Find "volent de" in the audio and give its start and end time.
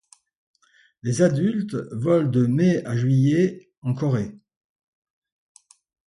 1.91-2.47